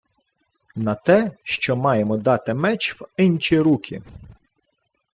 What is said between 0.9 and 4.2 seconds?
те, що маємо дати меч в инчі руки.